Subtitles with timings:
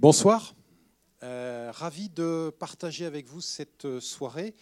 [0.00, 0.54] Bonsoir.
[1.24, 4.54] Euh, ravi de partager avec vous cette euh, soirée.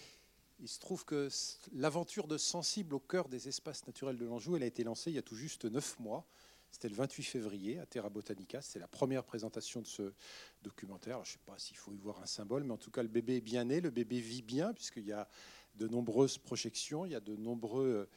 [0.60, 1.28] Il se trouve que
[1.74, 5.14] l'aventure de Sensible au cœur des espaces naturels de l'Anjou, elle a été lancée il
[5.16, 6.24] y a tout juste neuf mois.
[6.70, 8.62] C'était le 28 février à Terra Botanica.
[8.62, 10.14] C'est la première présentation de ce
[10.62, 11.22] documentaire.
[11.22, 13.10] je ne sais pas s'il faut y voir un symbole, mais en tout cas, le
[13.10, 15.28] bébé est bien né, le bébé vit bien, puisqu'il y a
[15.74, 18.08] de nombreuses projections, il y a de nombreux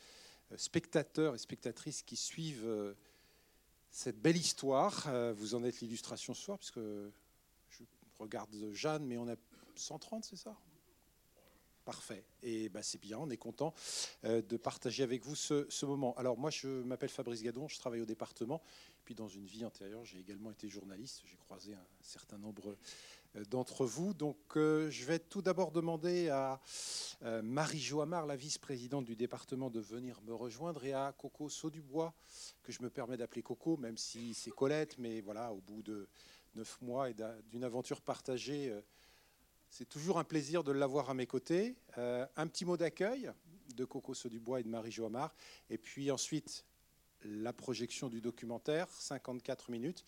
[0.53, 2.95] euh, spectateurs et spectatrices qui suivent
[3.91, 5.07] cette belle histoire.
[5.35, 6.79] Vous en êtes l'illustration ce soir, puisque
[8.19, 9.35] regarde Jeanne, mais on a
[9.75, 10.55] 130, c'est ça?
[11.85, 12.23] Parfait.
[12.43, 13.73] Et ben, c'est bien, on est content
[14.23, 16.13] euh, de partager avec vous ce, moment.
[16.17, 18.61] Alors moi, je m'appelle Fabrice Gadon, je travaille au département.
[19.05, 21.23] Puis dans une vie antérieure, j'ai également été journaliste.
[21.25, 22.77] J'ai croisé un certain nombre euh,
[23.49, 24.13] d'entre vous.
[24.13, 26.59] Donc euh, je vais tout d'abord demander à
[27.43, 32.13] Marie Joamar, la vice-présidente du département, de venir me rejoindre et à Coco Saudubois,
[32.63, 36.07] que je me permets d'appeler Coco, même si c'est Colette, mais voilà, au bout de
[36.55, 37.15] neuf mois et
[37.51, 38.69] d'une aventure partagée.
[38.69, 38.81] Euh,
[39.69, 41.75] c'est toujours un plaisir de l'avoir à mes côtés.
[41.97, 43.31] Euh, un petit mot d'accueil
[43.75, 45.35] de Coco Dubois et de Marie Joamar.
[45.69, 46.65] Et puis ensuite,
[47.23, 50.05] la projection du documentaire, 54 minutes.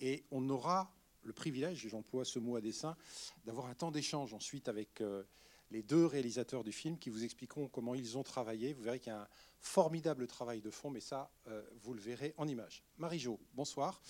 [0.00, 0.92] Et on aura
[1.28, 2.96] le privilège, j'emploie ce mot à dessein,
[3.44, 5.22] d'avoir un temps d'échange ensuite avec euh,
[5.70, 8.72] les deux réalisateurs du film qui vous expliqueront comment ils ont travaillé.
[8.72, 9.28] Vous verrez qu'il y a un
[9.60, 12.84] formidable travail de fond, mais ça, euh, vous le verrez en image.
[12.96, 14.00] Marie-Jo, bonsoir.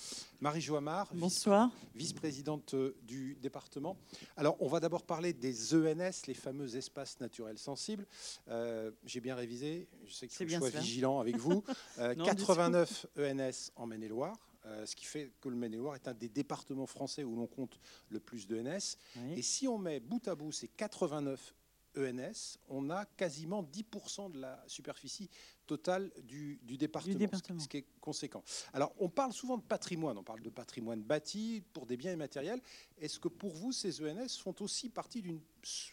[0.40, 1.70] Marie-Jo Amar, bonsoir.
[1.94, 3.96] vice-présidente euh, du département.
[4.36, 8.06] Alors, on va d'abord parler des ENS, les fameux espaces naturels sensibles.
[8.48, 11.64] Euh, j'ai bien révisé, je sais qu'il faut que je sois vigilant avec vous.
[11.96, 14.36] 89 ENS en Maine-et-Loire.
[14.84, 17.78] Ce qui fait que le Maine-et-Loire est un des départements français où l'on compte
[18.08, 18.96] le plus d'ENS.
[19.36, 21.54] Et si on met bout à bout ces 89
[21.96, 25.28] ENS, on a quasiment 10% de la superficie
[25.66, 28.42] totale du, département, ce qui est conséquent.
[28.72, 32.60] Alors, on parle souvent de patrimoine, on parle de patrimoine bâti pour des biens immatériels.
[32.98, 35.40] Est-ce que pour vous, ces ENS font aussi partie d'une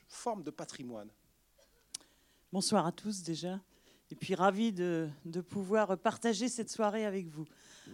[0.08, 1.10] forme de patrimoine?
[2.52, 3.60] Bonsoir à tous déjà,
[4.16, 5.10] et puis ravi de,
[5.50, 7.46] pouvoir partager cette soirée avec vous.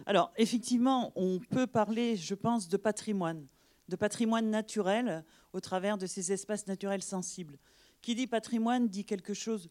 [0.06, 3.44] Alors, effectivement, on peut parler, je pense, de patrimoine,
[3.88, 7.58] de patrimoine naturel au travers de ces espaces naturels sensibles.
[8.02, 9.68] Qui dit patrimoine dit quelque chose,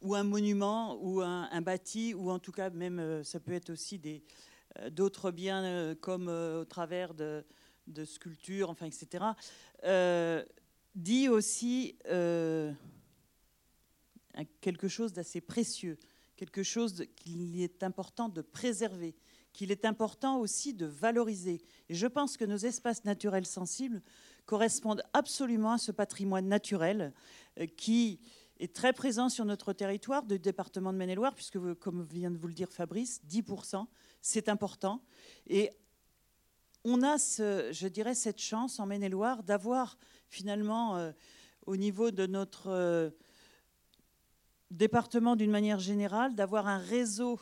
[0.00, 3.70] ou un monument, ou un, bâti, ou en tout cas même, euh, ça peut être
[3.70, 4.00] aussi
[4.78, 7.44] euh, d'autres biens euh, comme au travers de,
[8.04, 9.24] sculptures, enfin, etc.
[10.94, 11.96] dit aussi
[14.60, 15.98] quelque chose d'assez précieux,
[16.36, 19.14] quelque chose qu'il est important de préserver,
[19.52, 21.60] qu'il est important aussi de valoriser.
[21.88, 24.02] Et je pense que nos espaces naturels sensibles
[24.46, 27.12] correspondent absolument à ce patrimoine naturel
[27.58, 28.20] euh, qui
[28.58, 32.48] est très présent sur notre territoire du département de Maine-et-Loire, puisque, comme vient de vous
[32.48, 33.86] le dire Fabrice, 10%,
[34.20, 35.02] c'est important.
[35.46, 35.70] Et
[36.84, 39.98] on a, je dirais, cette chance en Maine-et-Loire d'avoir
[40.28, 41.12] finalement, euh,
[41.66, 43.10] au niveau de notre euh,
[44.70, 47.38] département d'une manière générale, d'avoir un réseau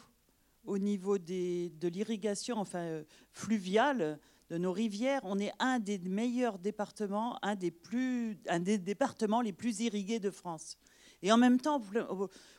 [0.65, 3.03] au niveau de l'irrigation enfin,
[3.33, 4.19] fluviale
[4.50, 9.43] de nos rivières, on est un des meilleurs départements, un des, plus, un des départements
[9.43, 10.78] les plus irrigués de France.
[11.21, 11.83] Et en même temps,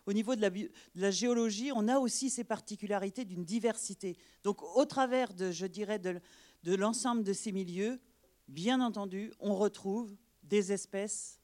[0.06, 4.18] au niveau de la, géologie, on a aussi ces particularités d'une diversité.
[4.44, 8.00] Donc, au travers de, je dirais, de l'ensemble de ces milieux,
[8.48, 11.39] bien entendu, on retrouve des espèces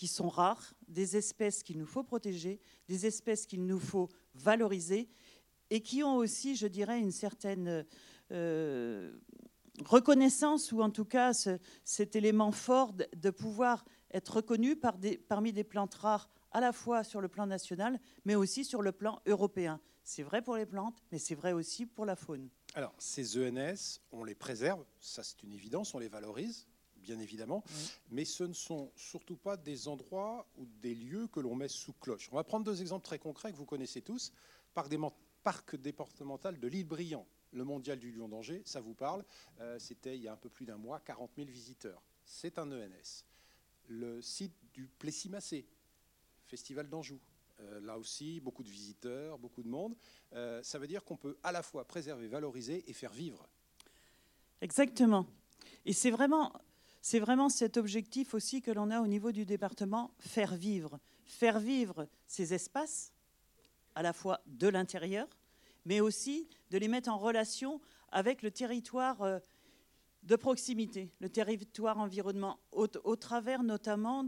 [0.00, 5.10] qui sont rares, des espèces qu'il nous faut protéger, des espèces qu'il nous faut valoriser
[5.68, 7.84] et qui ont aussi, je dirais, une certaine
[8.32, 9.12] euh,
[9.84, 11.34] reconnaissance, ou en tout cas
[11.84, 17.20] cet élément fort de, pouvoir être reconnu parmi des plantes rares, à la fois sur
[17.20, 19.82] le plan national, mais aussi sur le plan européen.
[20.02, 22.48] C'est vrai pour les plantes, mais c'est vrai aussi pour la faune.
[22.72, 26.69] Alors, ces ENS, on les préserve, ça c'est une évidence, on les valorise,
[27.00, 27.64] bien évidemment,
[28.10, 31.92] mais ce ne sont surtout pas des endroits ou des lieux que l'on met sous
[31.94, 32.28] cloche.
[32.32, 34.32] On va prendre deux exemples très concrets que vous connaissez tous.
[34.74, 34.98] Parc, des,
[35.42, 39.24] parc départemental de l'île Briand, le mondial du Lion d'Angers, ça vous parle.
[39.60, 42.02] Euh, c'était il y a un peu plus d'un mois, 40 000 visiteurs.
[42.24, 43.24] C'est un ENS.
[43.88, 45.66] Le site du Plessis-Massé,
[46.46, 47.18] Festival d'Anjou.
[47.60, 49.94] Euh, là aussi, beaucoup de visiteurs, beaucoup de monde.
[50.32, 53.48] Euh, ça veut dire qu'on peut à la fois préserver, valoriser et faire vivre.
[54.60, 55.26] Exactement.
[55.84, 56.52] Et c'est vraiment,
[57.02, 60.98] c'est vraiment cet objectif aussi que l'on a au niveau du département, faire vivre.
[61.24, 63.12] Faire vivre ces espaces,
[63.94, 65.26] à la fois de l'intérieur,
[65.84, 67.80] mais aussi de les mettre en relation
[68.12, 69.38] avec le territoire euh,
[70.22, 72.86] de proximité, le territoire environnement, au,
[73.16, 74.22] travers notamment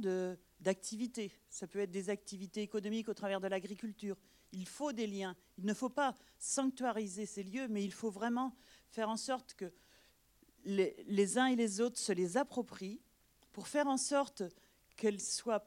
[0.60, 1.30] d'activités.
[1.50, 4.16] Ça peut être des activités économiques au travers de l'agriculture.
[4.52, 5.36] Il faut des liens.
[5.58, 8.54] Il ne faut pas sanctuariser ces lieux, mais il faut vraiment
[8.88, 9.70] faire en sorte que
[10.64, 13.00] les, uns et les autres se les approprient
[13.52, 14.42] pour faire en sorte
[14.96, 15.66] qu'elles soient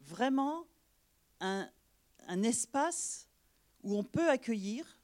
[0.00, 0.66] vraiment
[1.40, 1.68] un,
[2.42, 3.28] espace
[3.82, 4.98] où on peut accueillir,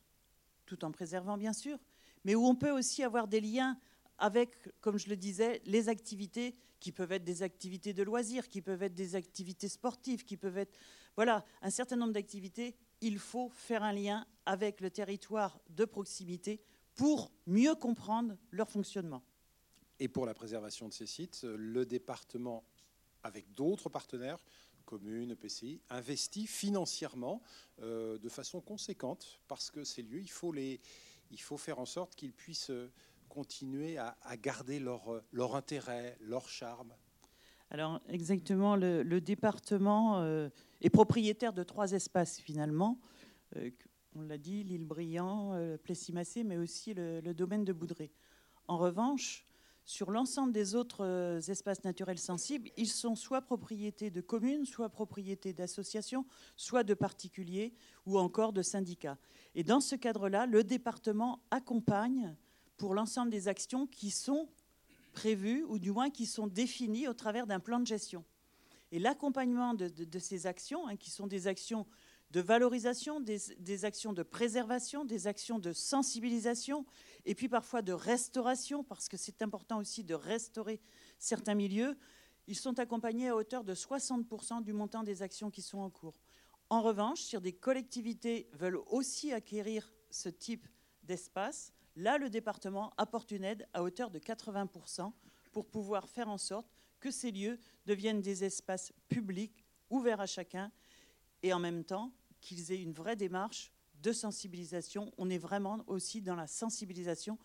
[0.66, 1.78] tout en préservant bien sûr,
[2.24, 3.78] mais où on peut aussi avoir des liens
[4.18, 8.60] avec, comme je le disais, les activités qui peuvent être des activités de loisirs, qui
[8.60, 10.76] peuvent être des activités sportives, qui peuvent être...
[11.16, 16.60] Voilà, un certain nombre d'activités, il faut faire un lien avec le territoire de proximité
[16.94, 19.22] pour mieux comprendre leur fonctionnement.
[19.98, 22.64] Et pour la préservation de ces sites, le département,
[23.22, 24.38] avec d'autres partenaires,
[24.82, 27.40] communes, PCI, investit financièrement
[27.80, 30.80] euh, de façon conséquente parce que ces lieux, il faut, les,
[31.30, 32.90] il faut faire en sorte qu'ils puissent euh,
[33.28, 36.92] continuer à, garder leur, leur, intérêt, leur charme.
[37.70, 40.50] Alors exactement, le, département euh,
[40.82, 42.98] est propriétaire de trois espaces finalement.
[44.14, 48.10] On l'a dit, l'île Brillant, Plessis-Massé, mais aussi le, le, domaine de Boudré.
[48.68, 49.46] En revanche,
[49.84, 54.88] sur l'ensemble des autres euh, espaces naturels sensibles, ils sont soit propriétés de communes, soit
[54.88, 56.24] propriétés d'associations,
[56.56, 57.74] soit de particuliers
[58.06, 59.18] ou encore de syndicats.
[59.54, 62.36] Et dans ce cadre-là, le département accompagne
[62.76, 64.48] pour l'ensemble des actions qui sont
[65.12, 68.24] prévues ou du moins qui sont définies au travers d'un plan de gestion.
[68.92, 71.86] Et l'accompagnement de, ces actions, hein, qui sont des actions
[72.32, 76.86] de valorisation, des, actions de préservation, des actions de sensibilisation,
[77.26, 80.80] et puis parfois de restauration, parce que c'est important aussi de restaurer
[81.18, 81.96] certains milieux.
[82.46, 86.18] Ils sont accompagnés à hauteur de 60% du montant des actions qui sont en cours.
[86.70, 90.66] En revanche, si des collectivités veulent aussi acquérir ce type
[91.02, 95.12] d'espace, là, le département apporte une aide à hauteur de 80%
[95.52, 96.66] pour pouvoir faire en sorte
[96.98, 100.72] que ces lieux deviennent des espaces publics ouverts à chacun
[101.42, 102.10] et en même temps
[102.42, 103.72] qu'ils aient une vraie démarche
[104.02, 105.10] de sensibilisation.
[105.16, 107.38] On est vraiment aussi dans la sensibilisation.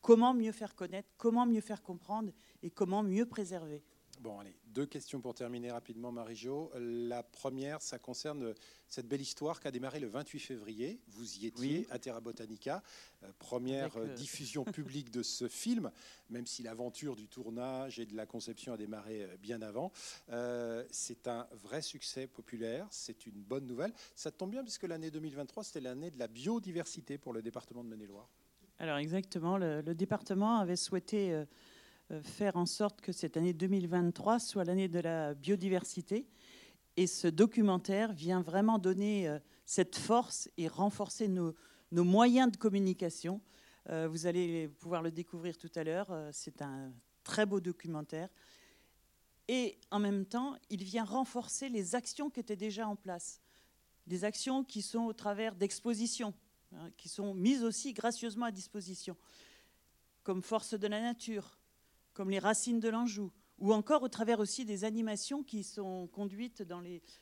[0.00, 2.30] Comment mieux faire connaître, comment mieux faire comprendre
[2.62, 3.82] et comment mieux préserver.
[4.24, 6.72] Bon, allez, deux questions pour terminer rapidement, Marie-Jo.
[6.78, 8.54] La première, ça concerne
[8.88, 10.98] cette belle histoire qui a démarré le 28 février.
[11.08, 12.82] Vous y étiez à Terra Botanica,
[13.22, 15.90] euh, première euh, diffusion publique de ce film,
[16.30, 19.92] même si l'aventure du tournage et de la conception a démarré euh, bien avant.
[20.90, 23.92] c'est un vrai succès populaire, c'est une bonne nouvelle.
[24.14, 27.90] Ça tombe bien puisque l'année 2023, c'était l'année de la biodiversité pour le département de
[27.90, 28.30] Maine-et-Loire.
[28.78, 31.44] Alors exactement, le, le, département avait souhaité euh,
[32.22, 36.26] faire en sorte que cette année 2023 soit l'année de la biodiversité.
[36.96, 41.54] Et ce documentaire vient vraiment donner euh, cette force et renforcer nos,
[41.90, 43.40] moyens de communication.
[43.88, 46.12] Euh, vous allez pouvoir le découvrir tout à l'heure.
[46.32, 46.92] C'est un
[47.24, 48.28] très beau documentaire.
[49.48, 53.40] Et en même temps, il vient renforcer les actions qui étaient déjà en place.
[54.06, 56.34] Des actions qui sont au travers d'expositions,
[56.72, 59.16] hein, qui sont mises aussi gracieusement à disposition,
[60.22, 61.58] comme Force de la Nature,
[62.14, 66.64] comme les racines de l'Anjou, ou encore au travers aussi des animations qui sont conduites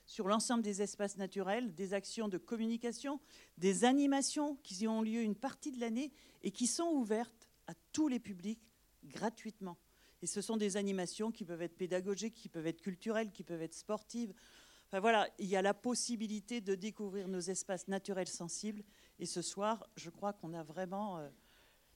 [0.07, 3.21] sur l'ensemble des espaces naturels, des actions de communication,
[3.59, 6.13] des animations qui ont lieu une partie de l'année
[6.43, 8.63] et qui sont ouvertes à tous les publics
[9.05, 9.77] gratuitement.
[10.23, 13.63] Et ce sont des animations qui peuvent être pédagogiques, qui peuvent être culturelles, qui peuvent
[13.63, 14.33] être sportives.
[14.89, 18.85] Enfin voilà, il y a la possibilité de découvrir nos espaces naturels sensibles.
[19.19, 21.19] Et ce soir, je crois qu'on a vraiment...
[21.19, 21.29] Euh,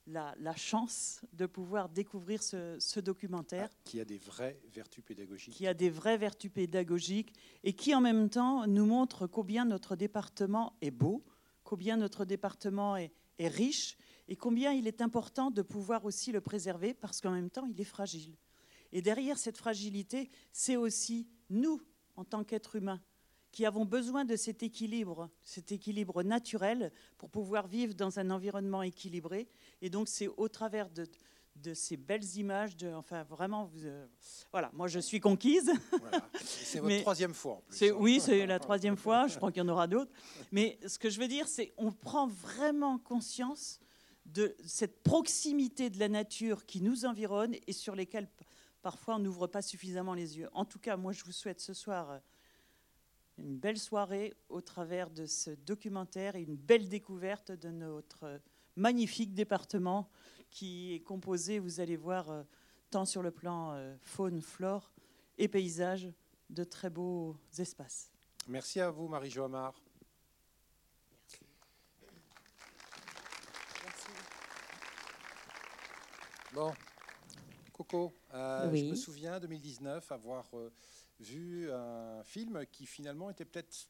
[0.06, 3.68] la, chance de pouvoir découvrir ce, documentaire.
[3.72, 5.54] Ah, qui a des vraies vertus pédagogiques.
[5.54, 7.32] Qui a des vraies vertus pédagogiques
[7.64, 11.24] et qui en même temps nous montre combien notre département est beau,
[11.64, 13.96] combien notre département est, est riche
[14.28, 17.80] et combien il est important de pouvoir aussi le préserver parce qu'en même temps il
[17.80, 18.36] est fragile.
[18.92, 21.80] Et derrière cette fragilité, c'est aussi nous,
[22.16, 23.00] en tant qu'êtres humains,
[23.56, 28.82] qui avons besoin de cet équilibre, cet équilibre naturel pour pouvoir vivre dans un environnement
[28.82, 29.48] équilibré.
[29.80, 31.06] Et donc c'est au travers de,
[31.54, 34.06] de ces belles images, de, enfin vraiment, euh,
[34.52, 35.72] voilà, moi je suis conquise.
[36.38, 37.92] C'est votre troisième fois en plus.
[37.92, 40.12] Oui, c'est la troisième fois, je crois qu'il y en aura d'autres.
[40.52, 43.80] Mais ce que je veux dire, c'est on prend vraiment conscience
[44.26, 48.28] de cette proximité de la nature qui nous environne et sur lesquelles
[48.82, 50.50] parfois on n'ouvre pas suffisamment les yeux.
[50.52, 52.18] En tout cas, moi je vous souhaite ce soir euh,
[53.38, 58.40] une belle soirée au travers de ce documentaire et une belle découverte de notre
[58.76, 60.08] magnifique département
[60.50, 62.42] qui est composé, vous allez voir, euh,
[62.90, 64.90] tant sur le plan euh, faune, flore
[65.38, 66.08] et paysage,
[66.48, 68.12] de très beaux espaces.
[68.48, 69.74] Merci à vous, Marie-Jo Amar.
[76.54, 76.72] Bon,
[77.72, 80.46] Coco, euh, je me souviens 2019 avoir
[81.20, 83.88] vu un film qui finalement était peut-être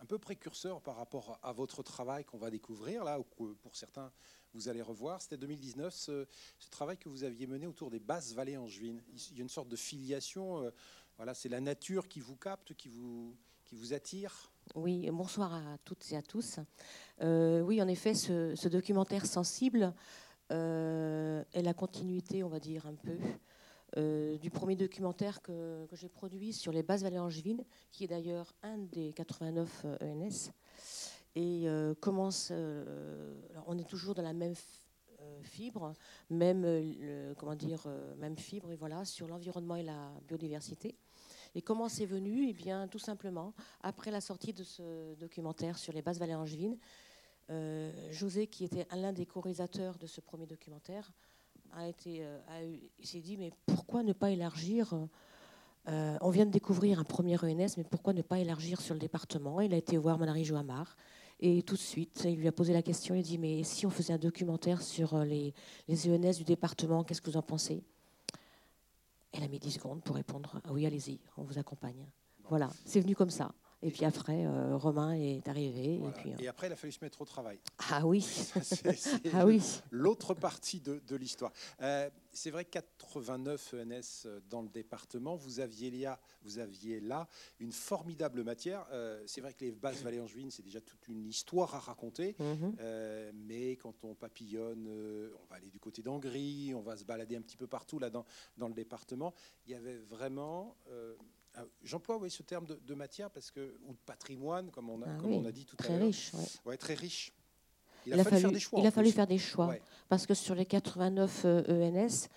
[0.00, 3.76] un peu précurseur par rapport à votre travail qu'on va découvrir là, ou que pour
[3.76, 4.12] certains
[4.52, 5.20] vous allez revoir.
[5.20, 6.26] C'était 2019, ce,
[6.70, 9.02] travail que vous aviez mené autour des basses vallées angevines.
[9.30, 10.70] Il y a une sorte de filiation.
[11.16, 14.52] voilà, c'est la nature qui vous capte, qui vous, qui vous attire.
[14.74, 16.58] Oui, bonsoir à toutes et à tous.
[17.20, 19.92] oui, en effet, ce, documentaire sensible
[20.50, 23.16] est la continuité, on va dire, un peu
[23.96, 28.52] euh, du premier documentaire que, j'ai produit sur les bases vallées angevines, qui est d'ailleurs
[28.62, 30.48] un des 89 ENS.
[30.48, 30.52] E
[31.36, 33.34] et euh, commence, euh,
[33.66, 34.54] on est toujours dans la même
[35.42, 35.94] fibre,
[36.30, 36.64] même,
[37.38, 37.86] comment dire,
[38.18, 40.96] même fibre, et voilà, sur l'environnement et la biodiversité.
[41.54, 42.48] Et comment c'est venu?
[42.48, 46.76] Eh bien, tout simplement, après la sortie de ce documentaire sur les bases vallées angevines,
[48.10, 51.10] José, qui était l'un des co-réalisateurs de ce premier documentaire,
[51.72, 54.94] a euh, s'est dit mais pourquoi ne pas élargir
[55.88, 59.00] euh, On vient de découvrir un premier ENS, mais pourquoi ne pas élargir sur le
[59.00, 59.60] département?
[59.60, 60.96] Il a été voir Manari Joamar
[61.40, 63.14] et tout de suite, il lui a posé la question.
[63.14, 65.52] Il dit mais si on faisait un documentaire sur euh, les,
[65.88, 67.82] les ENS du département, qu'est-ce que vous en pensez?
[69.32, 72.06] Elle a mis 10 secondes pour répondre ah oui, allez-y, on vous accompagne.
[72.48, 73.52] Voilà, c'est venu comme ça.
[73.84, 75.96] Et puis après, euh, Romain est arrivé.
[75.96, 77.58] Et, puis, et, après, il a fallu se mettre au travail.
[77.90, 78.22] Ah oui.
[78.62, 79.62] c'est ah oui.
[79.90, 81.52] L'autre partie de, de l'histoire.
[81.82, 85.36] Euh, c'est vrai, 89 ENS dans le département.
[85.36, 87.28] Vous aviez là, vous aviez là
[87.60, 88.86] une formidable matière.
[88.90, 92.34] Euh, c'est vrai que les basses vallées angevines, c'est déjà toute une histoire à raconter.
[92.38, 92.76] Mhm.
[93.34, 97.42] mais quand on papillonne, on va aller du côté d'Angry, on va se balader un
[97.42, 98.24] petit peu partout là dans,
[98.56, 99.34] dans le département.
[99.66, 100.76] Il y avait vraiment
[101.56, 105.06] ah, j'emploie oui, ce terme de, matière parce que, ou de patrimoine, comme on a,
[105.06, 105.98] ah on a dit tout à l'heure.
[105.98, 106.32] Très riche.
[106.64, 106.76] Ouais.
[106.76, 107.32] très riche.
[108.06, 108.80] Il, a, fallu, faire des choix.
[108.80, 109.74] Il a fallu faire des choix.
[110.08, 112.28] Parce que sur les 89 ENS, euh, e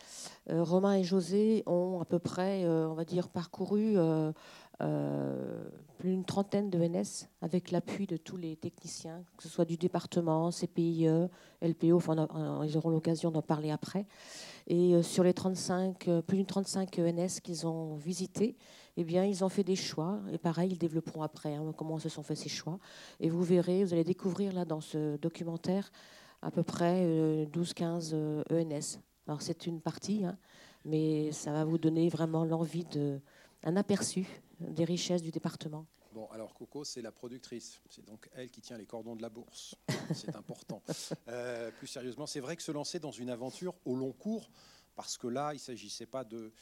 [0.49, 3.97] euh, Romain et José ont à peu près, euh, on va dire, parcouru
[4.79, 10.51] plus d'une trentaine d'ENS avec l'appui de tous les techniciens, que ce soit du département,
[10.51, 11.07] CPIE,
[11.61, 12.27] LPO, enfin,
[12.63, 14.05] ils auront l'occasion d'en parler après.
[14.67, 18.55] Et sur les 35, plus d'une 35 ENS qu'ils ont visités,
[18.97, 20.19] eh bien, ils ont fait des choix.
[20.31, 22.79] Et pareil, ils développeront après hein, comment se sont faits ces choix.
[23.19, 25.91] Et vous verrez, vous allez découvrir là dans ce documentaire
[26.41, 27.05] à peu près
[27.45, 28.99] 12-15 euh, ENS.
[29.27, 30.37] Alors c'est une partie, hein,
[30.85, 33.19] mais ça va vous donner vraiment l'envie de
[33.63, 34.27] un aperçu
[34.59, 35.85] des richesses du département.
[36.13, 37.79] Bon, alors Coco, c'est la productrice.
[37.89, 39.75] C'est donc elle qui tient les cordons de la bourse.
[40.13, 40.81] C'est important.
[41.27, 44.49] Euh, plus sérieusement, c'est vrai que se lancer dans une aventure au long cours,
[44.95, 46.53] parce que là, il ne s'agissait pas de,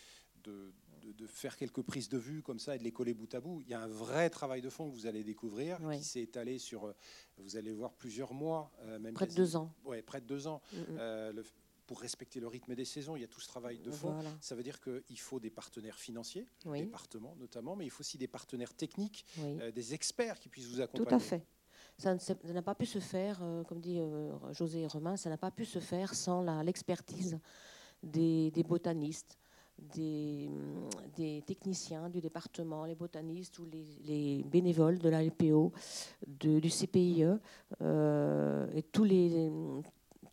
[0.44, 0.74] de,
[1.14, 3.62] de, faire quelques prises de vue comme ça et de les coller bout à bout.
[3.66, 6.58] Il y a un vrai travail de fond que vous allez découvrir qui s'est étalé
[6.58, 6.96] sur, euh,
[7.38, 8.72] vous allez voir, plusieurs mois.
[8.82, 9.72] Euh, même près de deux ans.
[9.86, 10.62] Oui, près de deux ans.
[10.74, 10.98] Mm, mm.
[11.00, 11.44] Euh,
[11.88, 14.16] pour respecter le rythme des saisons, il y a tout ce travail de fond.
[14.42, 18.28] Ça veut dire qu'il faut des partenaires financiers, départements notamment, mais il faut aussi des
[18.28, 19.26] partenaires techniques,
[19.74, 21.08] des experts qui puissent vous accompagner.
[21.08, 21.46] Tout à fait.
[21.98, 22.16] Ça
[22.46, 24.00] n'a pas pu se faire, comme dit
[24.52, 27.40] José et Romain, ça n'a pas pu se faire sans l'expertise
[28.04, 29.40] des, des, botanistes,
[29.80, 30.50] des,
[31.46, 35.74] techniciens du département, les botanistes ou les, bénévoles de la LPO,
[36.28, 37.26] du CPIE
[37.82, 39.52] euh, et tous, les,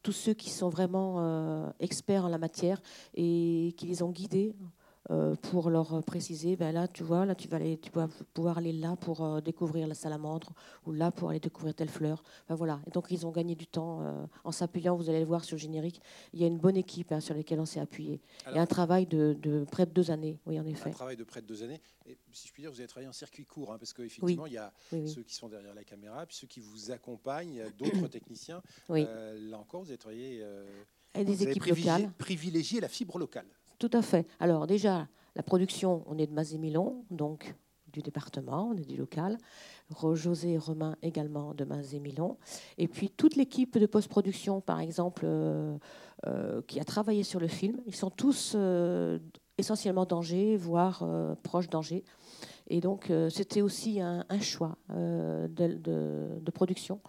[0.02, 2.80] tous ceux qui sont vraiment euh, experts en la matière
[3.14, 4.54] et qui les ont guidés
[5.42, 8.72] pour leur préciser, ben là, tu vois, là, tu vas, aller, tu vas pouvoir aller
[8.72, 10.52] là pour euh, découvrir la salamandre
[10.86, 12.22] ou là pour aller découvrir telle fleur.
[12.48, 12.80] Ben voilà.
[12.86, 14.96] Et donc, ils ont gagné du temps euh, en s'appuyant.
[14.96, 16.00] Vous allez le voir sur le générique.
[16.32, 18.20] Il y a une bonne équipe hein, sur laquelle on s'est appuyé.
[18.48, 20.90] Il y a un travail de, près de deux années, oui, en effet.
[20.90, 21.80] Un travail de près de deux années.
[22.06, 24.54] Et si je puis dire, vous avez travaillé en circuit court, hein, parce qu'effectivement, il
[24.54, 28.62] y a ceux qui sont derrière la caméra, puis ceux qui vous accompagnent, d'autres techniciens.
[28.88, 30.44] là encore, vous avez travaillé.
[31.14, 32.10] Et des équipes locales.
[32.18, 33.46] Privilégié la fibre locale.
[33.82, 34.28] Tout à fait.
[34.38, 37.52] Alors déjà, la production, on est de Mazé-Milon, donc
[37.92, 39.38] du département, on est du local.
[40.14, 42.36] José et Romain également de Mazé-Milon.
[42.78, 45.76] Et puis toute l'équipe de post-production, par exemple, euh,
[46.28, 49.18] euh, qui a travaillé sur le film, ils sont tous euh,
[49.58, 51.04] essentiellement d'Angers, voire
[51.42, 52.04] proches d'Angers.
[52.68, 57.00] Et donc c'était aussi un, choix de, production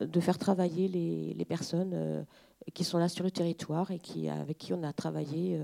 [0.00, 2.26] de faire travailler les, les personnes
[2.74, 5.60] qui sont là sur le territoire et qui, avec qui on a travaillé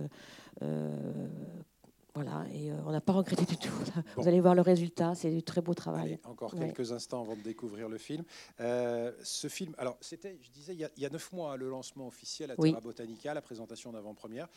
[2.14, 3.72] voilà, et euh, on n'a pas regretté du tout.
[4.16, 6.18] Vous allez voir le résultat, c'est du très beau travail.
[6.24, 8.22] encore quelques instants avant de découvrir le film.
[8.60, 12.50] Euh, ce film, alors c'était, je disais, il y, a, neuf mois, le lancement officiel
[12.50, 14.48] à Terra Botanica, la présentation d'avant-première.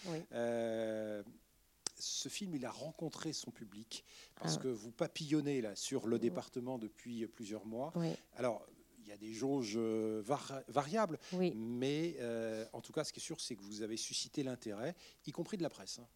[1.98, 4.04] ce film, il a rencontré son public
[4.36, 4.64] parce ah.
[4.64, 7.94] que vous papillonnez là sur le département depuis plusieurs mois.
[8.36, 8.66] Alors,
[9.06, 9.78] il y a des jauges
[10.68, 11.20] variables,
[11.56, 12.18] mais
[12.74, 14.96] en tout cas, ce qui est sûr, c'est que vous avez suscité l'intérêt,
[15.26, 16.00] y compris de la presse.
[16.00, 16.08] Hein.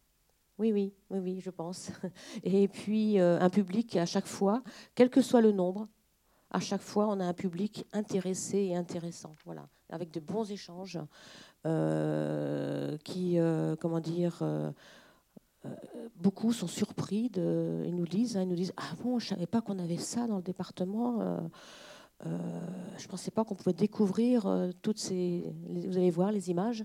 [0.60, 1.90] Oui, oui, oui, oui, je pense.
[2.44, 4.62] Et puis euh, un public à chaque fois,
[4.94, 5.88] quel que soit le nombre,
[6.50, 10.98] à chaque fois, on a un public intéressé et intéressant, voilà, avec de bons échanges
[11.64, 14.70] euh, qui, euh, comment dire, euh,
[16.16, 17.30] beaucoup sont surpris.
[17.30, 19.96] De, ils nous disent, hein, ils nous disent, ah bon, je savais pas qu'on avait
[19.96, 21.40] ça dans le département.
[22.24, 24.46] Je ne pensais pas qu'on pouvait découvrir
[24.82, 25.52] toutes ces.
[25.68, 26.84] Vous allez voir les images.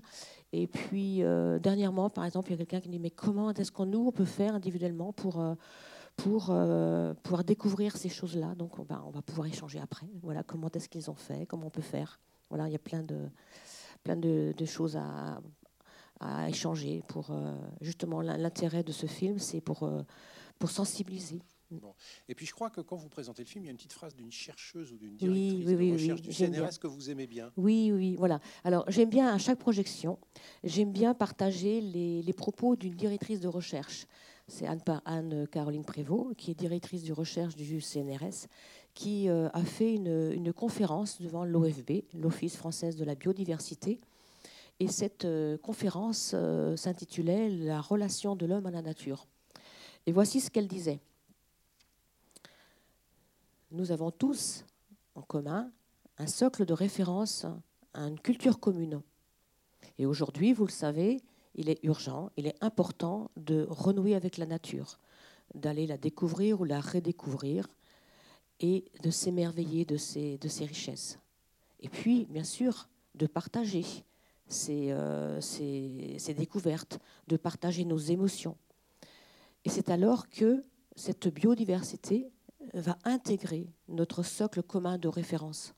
[0.52, 1.22] Et puis,
[1.60, 4.12] dernièrement, par exemple, il y a quelqu'un qui dit Mais comment est-ce qu'on nous, on
[4.12, 5.44] peut faire individuellement pour,
[6.16, 6.44] pour
[7.22, 8.54] pouvoir découvrir ces choses-là?
[8.54, 10.06] Donc, on on va pouvoir échanger après.
[10.22, 11.44] Voilà, comment est-ce qu'ils ont fait?
[11.46, 12.18] Comment on peut faire?
[12.48, 13.28] Voilà, il y a plein de,
[14.02, 15.40] plein de, choses à,
[16.48, 17.02] échanger.
[17.08, 20.02] Pour euh, justement l'intérêt de ce film, c'est pour euh,
[20.58, 21.42] pour sensibiliser.
[22.28, 23.92] Et puis je crois que quand vous présentez le film, il y a une petite
[23.92, 27.52] phrase d'une chercheuse ou d'une directrice de recherche du CNRS que vous aimez bien.
[27.56, 28.40] Oui, oui, voilà.
[28.64, 30.18] Alors j'aime bien à chaque projection,
[30.64, 34.06] j'aime bien partager les, les propos d'une directrice de recherche.
[34.48, 38.46] C'est Anne-Caroline Prévost, qui est directrice de recherche du CNRS,
[38.94, 44.00] qui euh, a fait une, conférence devant l'OFB, l'Office française de la biodiversité.
[44.78, 49.26] Et cette euh, conférence euh, s'intitulait La relation de l'homme à la nature.
[50.06, 51.00] Et voici ce qu'elle disait.
[53.70, 54.64] Nous avons tous
[55.14, 55.72] en commun
[56.18, 57.46] un socle de référence
[57.94, 59.02] une culture commune.
[59.98, 61.20] Et aujourd'hui, vous le savez,
[61.54, 64.98] il est urgent, il est important de renouer avec la nature,
[65.54, 67.68] d'aller la découvrir ou la redécouvrir,
[68.60, 71.18] et de s'émerveiller de ces richesses.
[71.80, 73.84] Et puis, bien sûr, de partager
[74.48, 75.40] ces, euh,
[76.36, 78.56] découvertes, de partager nos émotions.
[79.64, 82.30] Et c'est alors que cette biodiversité
[82.80, 85.74] va intégrer notre socle commun de référence.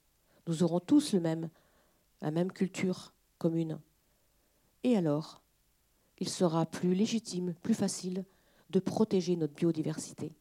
[0.47, 1.49] Nous aurons tous le même,
[2.21, 3.79] la même culture commune.
[4.83, 5.43] Et alors,
[6.19, 8.25] il sera plus légitime, plus facile
[8.71, 10.33] de protéger notre biodiversité.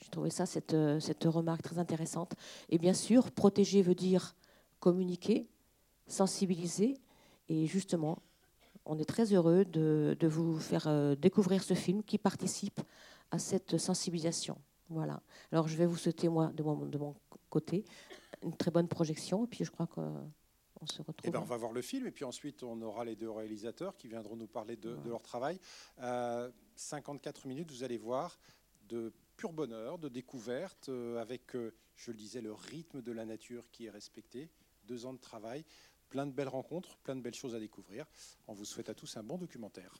[0.00, 2.34] J'ai trouvé ça, cette, euh, remarque très intéressante.
[2.68, 4.36] Et bien sûr, protéger veut dire
[4.80, 5.48] communiquer,
[6.06, 6.94] sensibiliser.
[7.48, 8.18] Et justement,
[8.84, 12.80] on est très heureux de, de vous faire euh, découvrir ce film qui participe
[13.30, 14.56] à cette sensibilisation.
[14.88, 15.22] Voilà.
[15.52, 17.14] Alors, je vais vous souhaiter, moi, de mon, de mon
[17.50, 17.84] côté,
[18.42, 19.44] une très bonne projection.
[19.44, 20.30] Et puis, je crois qu'on
[20.86, 21.24] se retrouve.
[21.24, 23.96] Eh ben, on va voir le film et puis ensuite on aura les deux réalisateurs
[23.96, 25.58] qui viendront nous parler de, de leur travail.
[26.76, 28.38] 54 euh, minutes, vous allez voir
[28.88, 33.24] de pur bonheur, de découverte, euh, avec, euh, je le disais, le rythme de la
[33.24, 34.50] nature qui est respecté,
[34.84, 35.64] deux ans de travail,
[36.08, 38.06] plein de belles rencontres, plein de belles choses à découvrir.
[38.46, 39.94] On vous souhaite à tous un bon documentaire.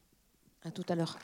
[0.62, 1.18] À tout à l'heure.